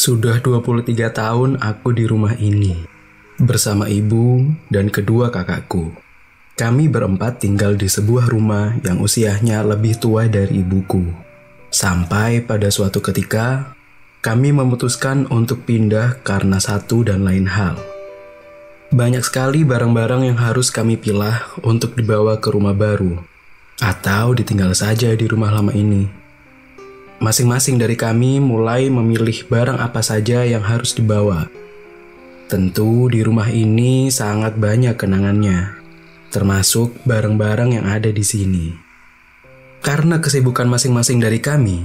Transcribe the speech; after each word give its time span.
Sudah 0.00 0.40
23 0.40 1.12
tahun 1.12 1.60
aku 1.60 1.92
di 1.92 2.08
rumah 2.08 2.32
ini 2.40 2.88
bersama 3.36 3.84
ibu 3.84 4.48
dan 4.72 4.88
kedua 4.88 5.28
kakakku. 5.28 5.92
Kami 6.56 6.88
berempat 6.88 7.44
tinggal 7.44 7.76
di 7.76 7.84
sebuah 7.84 8.32
rumah 8.32 8.80
yang 8.80 8.96
usianya 9.04 9.60
lebih 9.60 10.00
tua 10.00 10.24
dari 10.24 10.64
ibuku. 10.64 11.04
Sampai 11.68 12.40
pada 12.40 12.72
suatu 12.72 13.04
ketika, 13.04 13.76
kami 14.24 14.56
memutuskan 14.56 15.28
untuk 15.28 15.68
pindah 15.68 16.24
karena 16.24 16.56
satu 16.56 17.04
dan 17.04 17.20
lain 17.20 17.44
hal. 17.44 17.76
Banyak 18.96 19.20
sekali 19.20 19.68
barang-barang 19.68 20.32
yang 20.32 20.40
harus 20.40 20.72
kami 20.72 20.96
pilah 20.96 21.44
untuk 21.60 21.92
dibawa 21.92 22.40
ke 22.40 22.48
rumah 22.48 22.72
baru, 22.72 23.20
atau 23.84 24.32
ditinggal 24.32 24.72
saja 24.72 25.12
di 25.12 25.28
rumah 25.28 25.52
lama 25.52 25.76
ini. 25.76 26.19
Masing-masing 27.20 27.76
dari 27.76 28.00
kami 28.00 28.40
mulai 28.40 28.88
memilih 28.88 29.44
barang 29.44 29.76
apa 29.76 30.00
saja 30.00 30.42
yang 30.42 30.64
harus 30.64 30.96
dibawa. 30.96 31.46
Tentu 32.48 33.12
di 33.12 33.20
rumah 33.20 33.52
ini 33.52 34.08
sangat 34.08 34.56
banyak 34.56 34.96
kenangannya 34.96 35.80
termasuk 36.30 36.94
barang-barang 37.04 37.76
yang 37.76 37.86
ada 37.90 38.08
di 38.08 38.22
sini. 38.22 38.66
Karena 39.82 40.22
kesibukan 40.22 40.70
masing-masing 40.70 41.18
dari 41.18 41.42
kami, 41.42 41.84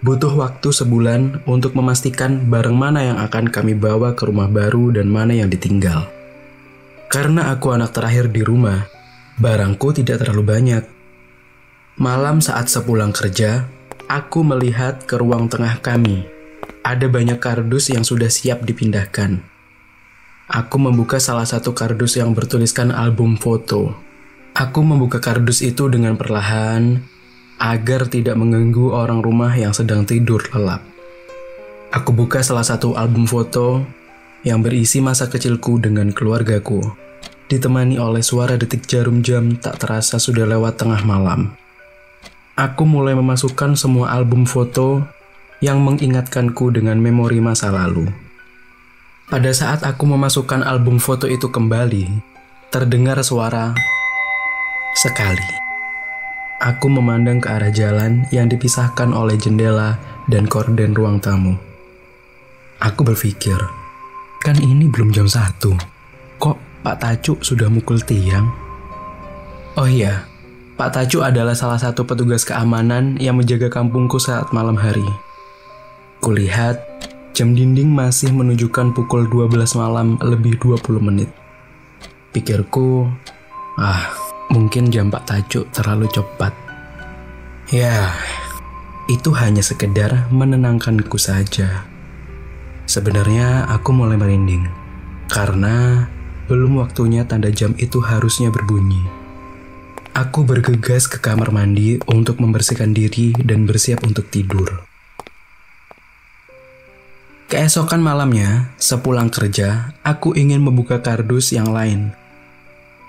butuh 0.00 0.30
waktu 0.38 0.70
sebulan 0.70 1.44
untuk 1.44 1.74
memastikan 1.74 2.46
barang 2.46 2.76
mana 2.76 3.00
yang 3.12 3.18
akan 3.18 3.50
kami 3.50 3.74
bawa 3.74 4.14
ke 4.14 4.30
rumah 4.30 4.46
baru 4.46 4.94
dan 4.94 5.10
mana 5.10 5.34
yang 5.34 5.50
ditinggal. 5.50 6.06
Karena 7.10 7.50
aku 7.50 7.74
anak 7.74 7.90
terakhir 7.90 8.30
di 8.30 8.46
rumah, 8.46 8.86
barangku 9.42 9.90
tidak 9.90 10.22
terlalu 10.22 10.46
banyak. 10.46 10.84
Malam 11.98 12.38
saat 12.38 12.70
sepulang 12.70 13.10
kerja, 13.10 13.66
aku 14.10 14.42
melihat 14.42 15.06
ke 15.06 15.14
ruang 15.14 15.46
tengah 15.46 15.78
kami. 15.78 16.26
Ada 16.82 17.06
banyak 17.06 17.38
kardus 17.38 17.94
yang 17.94 18.02
sudah 18.02 18.26
siap 18.26 18.66
dipindahkan. 18.66 19.38
Aku 20.50 20.82
membuka 20.82 21.22
salah 21.22 21.46
satu 21.46 21.70
kardus 21.70 22.18
yang 22.18 22.34
bertuliskan 22.34 22.90
album 22.90 23.38
foto. 23.38 23.94
Aku 24.50 24.82
membuka 24.82 25.22
kardus 25.22 25.62
itu 25.62 25.86
dengan 25.86 26.18
perlahan 26.18 27.06
agar 27.62 28.10
tidak 28.10 28.34
mengganggu 28.34 28.90
orang 28.90 29.22
rumah 29.22 29.54
yang 29.54 29.70
sedang 29.70 30.02
tidur 30.02 30.42
lelap. 30.50 30.82
Aku 31.94 32.10
buka 32.10 32.42
salah 32.42 32.66
satu 32.66 32.98
album 32.98 33.30
foto 33.30 33.86
yang 34.42 34.58
berisi 34.58 34.98
masa 34.98 35.30
kecilku 35.30 35.78
dengan 35.78 36.10
keluargaku, 36.10 36.82
ditemani 37.46 38.02
oleh 38.02 38.26
suara 38.26 38.58
detik 38.58 38.90
jarum 38.90 39.22
jam 39.22 39.54
tak 39.54 39.78
terasa 39.78 40.18
sudah 40.18 40.50
lewat 40.50 40.82
tengah 40.82 41.02
malam. 41.06 41.59
Aku 42.60 42.84
mulai 42.84 43.16
memasukkan 43.16 43.72
semua 43.72 44.12
album 44.12 44.44
foto 44.44 45.00
yang 45.64 45.80
mengingatkanku 45.80 46.68
dengan 46.68 47.00
memori 47.00 47.40
masa 47.40 47.72
lalu. 47.72 48.12
Pada 49.32 49.48
saat 49.56 49.80
aku 49.80 50.04
memasukkan 50.04 50.60
album 50.68 51.00
foto 51.00 51.24
itu 51.24 51.48
kembali, 51.48 52.20
terdengar 52.68 53.16
suara 53.24 53.72
sekali. 54.92 55.48
Aku 56.60 56.92
memandang 56.92 57.40
ke 57.40 57.48
arah 57.48 57.72
jalan 57.72 58.28
yang 58.28 58.52
dipisahkan 58.52 59.08
oleh 59.16 59.40
jendela 59.40 59.96
dan 60.28 60.44
korden 60.44 60.92
ruang 60.92 61.16
tamu. 61.16 61.56
Aku 62.76 63.08
berpikir, 63.08 63.56
kan 64.44 64.60
ini 64.60 64.84
belum 64.84 65.16
jam 65.16 65.24
satu. 65.24 65.80
Kok 66.36 66.84
Pak 66.84 66.96
Tacu 67.00 67.40
sudah 67.40 67.72
mukul 67.72 68.04
tiang? 68.04 68.52
Oh 69.80 69.88
iya, 69.88 70.28
Pak 70.80 70.96
Tacu 70.96 71.20
adalah 71.20 71.52
salah 71.52 71.76
satu 71.76 72.08
petugas 72.08 72.40
keamanan 72.48 73.20
yang 73.20 73.36
menjaga 73.36 73.68
kampungku 73.68 74.16
saat 74.16 74.48
malam 74.56 74.80
hari. 74.80 75.04
Kulihat 76.24 76.80
Jam 77.40 77.56
dinding 77.56 77.92
masih 77.94 78.34
menunjukkan 78.34 78.90
pukul 78.92 79.24
12 79.30 79.78
malam 79.78 80.18
lebih 80.20 80.58
20 80.60 81.00
menit. 81.00 81.30
Pikirku, 82.34 83.06
ah, 83.78 84.12
mungkin 84.50 84.90
jam 84.90 85.08
Pak 85.08 85.24
Tajuk 85.30 85.70
terlalu 85.70 86.10
cepat. 86.10 86.50
Ya, 87.70 88.10
itu 89.06 89.30
hanya 89.36 89.62
sekedar 89.62 90.32
menenangkanku 90.34 91.16
saja. 91.16 91.86
Sebenarnya 92.84 93.70
aku 93.70 93.94
mulai 93.94 94.18
merinding, 94.18 94.66
karena 95.30 96.08
belum 96.50 96.82
waktunya 96.82 97.22
tanda 97.24 97.48
jam 97.48 97.78
itu 97.78 98.02
harusnya 98.02 98.50
berbunyi. 98.50 99.19
Aku 100.10 100.42
bergegas 100.42 101.06
ke 101.06 101.22
kamar 101.22 101.54
mandi 101.54 102.02
untuk 102.10 102.42
membersihkan 102.42 102.90
diri 102.90 103.30
dan 103.46 103.62
bersiap 103.62 104.02
untuk 104.02 104.26
tidur. 104.26 104.82
Keesokan 107.46 108.02
malamnya, 108.02 108.74
sepulang 108.74 109.30
kerja, 109.30 109.94
aku 110.02 110.34
ingin 110.34 110.66
membuka 110.66 110.98
kardus 110.98 111.54
yang 111.54 111.70
lain. 111.70 112.10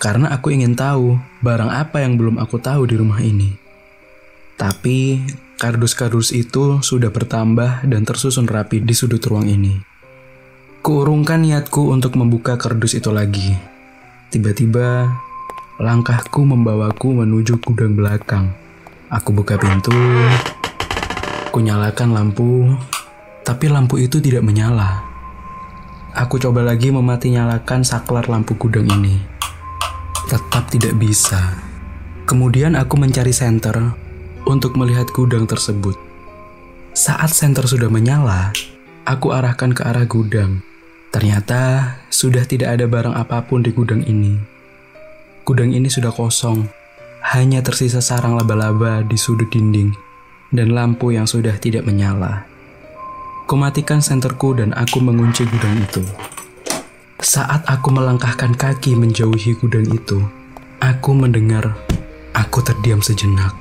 Karena 0.00 0.32
aku 0.32 0.56
ingin 0.56 0.72
tahu 0.72 1.20
barang 1.44 1.68
apa 1.72 2.00
yang 2.00 2.16
belum 2.16 2.40
aku 2.40 2.60
tahu 2.60 2.88
di 2.88 2.96
rumah 2.96 3.20
ini. 3.20 3.56
Tapi, 4.56 5.20
kardus-kardus 5.60 6.32
itu 6.32 6.80
sudah 6.80 7.12
bertambah 7.12 7.84
dan 7.84 8.08
tersusun 8.08 8.48
rapi 8.48 8.80
di 8.80 8.96
sudut 8.96 9.20
ruang 9.24 9.48
ini. 9.48 9.76
Kuurungkan 10.80 11.44
niatku 11.44 11.92
untuk 11.92 12.16
membuka 12.16 12.56
kardus 12.56 12.96
itu 12.96 13.12
lagi. 13.12 13.56
Tiba-tiba, 14.32 15.16
langkahku 15.76 16.40
membawaku 16.40 17.12
menuju 17.20 17.60
gudang 17.60 17.92
belakang. 17.92 18.56
Aku 19.12 19.36
buka 19.36 19.60
pintu, 19.60 19.92
kunyalakan 21.52 22.16
lampu, 22.16 22.72
tapi 23.44 23.68
lampu 23.68 24.00
itu 24.00 24.16
tidak 24.16 24.40
menyala. 24.40 25.04
Aku 26.16 26.40
coba 26.40 26.64
lagi 26.64 26.88
memati 26.88 27.28
nyalakan 27.36 27.84
saklar 27.84 28.24
lampu 28.24 28.56
gudang 28.56 28.88
ini. 28.88 29.20
Tetap 30.32 30.72
tidak 30.72 30.96
bisa. 30.96 31.60
Kemudian 32.24 32.72
aku 32.72 32.96
mencari 32.96 33.36
senter 33.36 33.76
untuk 34.48 34.80
melihat 34.80 35.12
gudang 35.12 35.44
tersebut. 35.44 35.94
Saat 36.96 37.36
senter 37.36 37.68
sudah 37.68 37.92
menyala, 37.92 38.56
aku 39.04 39.28
arahkan 39.28 39.76
ke 39.76 39.84
arah 39.84 40.08
gudang. 40.08 40.64
Ternyata 41.12 41.94
sudah 42.08 42.48
tidak 42.48 42.80
ada 42.80 42.88
barang 42.88 43.12
apa 43.12 43.44
pun 43.44 43.60
di 43.60 43.76
gudang 43.76 44.00
ini. 44.08 44.55
Gudang 45.46 45.70
ini 45.70 45.86
sudah 45.86 46.10
kosong, 46.10 46.66
hanya 47.22 47.62
tersisa 47.62 48.02
sarang 48.02 48.34
laba-laba 48.34 49.06
di 49.06 49.14
sudut 49.14 49.46
dinding 49.46 49.94
dan 50.50 50.74
lampu 50.74 51.14
yang 51.14 51.22
sudah 51.22 51.54
tidak 51.62 51.86
menyala. 51.86 52.42
Kumatikan 53.46 54.02
senterku 54.02 54.58
dan 54.58 54.74
aku 54.74 54.98
mengunci 54.98 55.46
gudang 55.46 55.78
itu. 55.78 56.02
Saat 57.22 57.62
aku 57.62 57.94
melangkahkan 57.94 58.58
kaki 58.58 58.98
menjauhi 58.98 59.54
gudang 59.62 59.86
itu, 59.86 60.18
aku 60.82 61.14
mendengar. 61.14 61.78
Aku 62.34 62.66
terdiam 62.66 62.98
sejenak. 62.98 63.54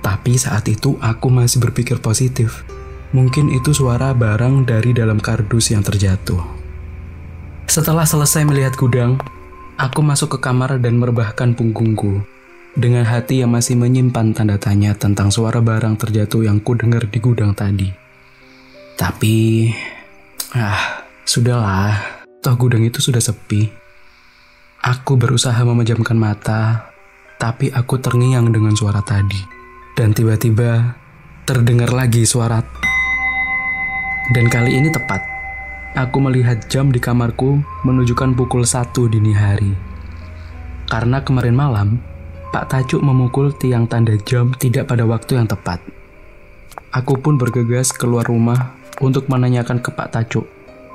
Tapi 0.00 0.40
saat 0.40 0.64
itu 0.72 0.96
aku 1.04 1.28
masih 1.28 1.60
berpikir 1.60 2.00
positif. 2.00 2.64
Mungkin 3.12 3.52
itu 3.52 3.76
suara 3.76 4.16
barang 4.16 4.64
dari 4.64 4.96
dalam 4.96 5.20
kardus 5.20 5.68
yang 5.68 5.84
terjatuh. 5.84 6.40
Setelah 7.68 8.08
selesai 8.08 8.40
melihat 8.48 8.72
gudang, 8.72 9.20
aku 9.76 10.00
masuk 10.00 10.36
ke 10.36 10.38
kamar 10.40 10.80
dan 10.80 10.96
merebahkan 10.96 11.52
punggungku. 11.52 12.24
Dengan 12.76 13.08
hati 13.08 13.40
yang 13.40 13.56
masih 13.56 13.72
menyimpan 13.76 14.36
tanda 14.36 14.60
tanya 14.60 14.92
tentang 14.92 15.32
suara 15.32 15.64
barang 15.64 15.96
terjatuh 15.96 16.44
yang 16.44 16.60
ku 16.60 16.76
dengar 16.76 17.08
di 17.08 17.18
gudang 17.24 17.56
tadi. 17.56 17.88
Tapi, 18.96 19.68
ah, 20.52 21.04
sudahlah. 21.24 22.24
Toh 22.44 22.54
gudang 22.56 22.84
itu 22.84 23.00
sudah 23.00 23.20
sepi. 23.20 23.64
Aku 24.84 25.16
berusaha 25.16 25.56
memejamkan 25.64 26.20
mata, 26.20 26.92
tapi 27.40 27.72
aku 27.72 27.96
terngiang 27.96 28.52
dengan 28.52 28.76
suara 28.76 29.00
tadi. 29.00 29.40
Dan 29.96 30.12
tiba-tiba 30.12 31.00
terdengar 31.48 31.96
lagi 31.96 32.28
suara. 32.28 32.60
Dan 34.36 34.52
kali 34.52 34.76
ini 34.76 34.92
tepat. 34.92 35.35
Aku 35.96 36.20
melihat 36.20 36.60
jam 36.68 36.92
di 36.92 37.00
kamarku 37.00 37.56
menunjukkan 37.80 38.36
pukul 38.36 38.68
satu 38.68 39.08
dini 39.08 39.32
hari. 39.32 39.72
Karena 40.92 41.24
kemarin 41.24 41.56
malam, 41.56 42.04
Pak 42.52 42.68
Tajuk 42.68 43.00
memukul 43.00 43.56
tiang 43.56 43.88
tanda 43.88 44.12
jam 44.28 44.52
tidak 44.60 44.92
pada 44.92 45.08
waktu 45.08 45.40
yang 45.40 45.48
tepat. 45.48 45.80
Aku 46.92 47.16
pun 47.16 47.40
bergegas 47.40 47.96
keluar 47.96 48.28
rumah 48.28 48.76
untuk 49.00 49.24
menanyakan 49.32 49.80
ke 49.80 49.88
Pak 49.88 50.12
Tajuk, 50.12 50.44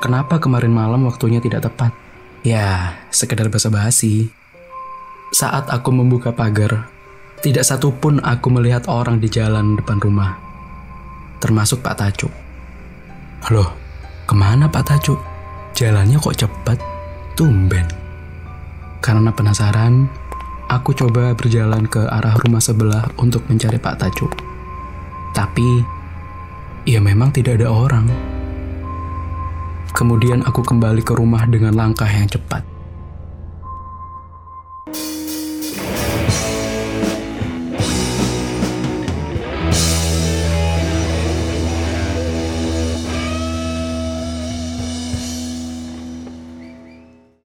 kenapa 0.00 0.40
kemarin 0.40 0.72
malam 0.72 1.04
waktunya 1.04 1.44
tidak 1.44 1.68
tepat? 1.68 1.92
Ya, 2.40 2.96
sekedar 3.12 3.52
basa-basi. 3.52 4.32
Saat 5.28 5.68
aku 5.68 5.92
membuka 5.92 6.32
pagar, 6.32 6.88
tidak 7.44 7.68
satu 7.68 7.92
pun 7.92 8.16
aku 8.24 8.48
melihat 8.48 8.88
orang 8.88 9.20
di 9.20 9.28
jalan 9.28 9.76
depan 9.76 10.00
rumah. 10.00 10.40
Termasuk 11.36 11.84
Pak 11.84 12.00
Tajuk. 12.00 12.32
Loh, 13.52 13.85
ke 14.26 14.34
mana 14.34 14.66
Pak 14.66 14.84
Tajuk? 14.90 15.18
Jalannya 15.78 16.18
kok 16.18 16.36
cepat? 16.36 16.78
Tumben. 17.38 17.86
Karena 19.00 19.30
penasaran, 19.30 20.10
aku 20.66 20.92
coba 20.92 21.32
berjalan 21.38 21.86
ke 21.86 22.04
arah 22.10 22.34
rumah 22.42 22.60
sebelah 22.60 23.06
untuk 23.22 23.46
mencari 23.46 23.78
Pak 23.78 23.96
Tajuk. 24.02 24.32
Tapi 25.32 25.96
Ya 26.86 27.02
memang 27.02 27.34
tidak 27.34 27.58
ada 27.58 27.66
orang. 27.66 28.06
Kemudian 29.90 30.46
aku 30.46 30.62
kembali 30.62 31.02
ke 31.02 31.18
rumah 31.18 31.42
dengan 31.50 31.74
langkah 31.74 32.06
yang 32.06 32.30
cepat. 32.30 32.75